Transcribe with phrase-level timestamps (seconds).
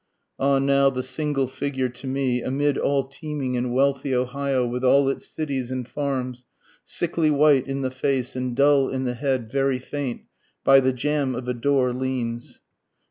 [0.43, 5.07] _Ah now the single figure to me, Amid all teeming and wealthy Ohio with all
[5.07, 6.45] its cities and farms,
[6.83, 10.23] Sickly white in the face and dull in the head, very faint,
[10.63, 12.61] By the jamb of a door leans.